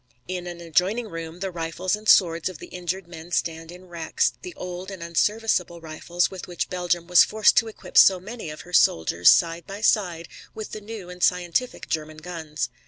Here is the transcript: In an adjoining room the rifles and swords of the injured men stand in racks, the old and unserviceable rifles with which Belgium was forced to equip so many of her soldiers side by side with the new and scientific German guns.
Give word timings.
In 0.27 0.47
an 0.47 0.59
adjoining 0.59 1.09
room 1.09 1.41
the 1.41 1.51
rifles 1.51 1.95
and 1.95 2.09
swords 2.09 2.49
of 2.49 2.57
the 2.57 2.65
injured 2.69 3.07
men 3.07 3.29
stand 3.31 3.71
in 3.71 3.85
racks, 3.85 4.33
the 4.41 4.55
old 4.55 4.89
and 4.89 5.03
unserviceable 5.03 5.79
rifles 5.79 6.31
with 6.31 6.47
which 6.47 6.71
Belgium 6.71 7.05
was 7.05 7.23
forced 7.23 7.55
to 7.57 7.67
equip 7.67 7.95
so 7.99 8.19
many 8.19 8.49
of 8.49 8.61
her 8.61 8.73
soldiers 8.73 9.29
side 9.29 9.67
by 9.67 9.81
side 9.81 10.27
with 10.55 10.71
the 10.71 10.81
new 10.81 11.11
and 11.11 11.21
scientific 11.21 11.87
German 11.87 12.17
guns. 12.17 12.71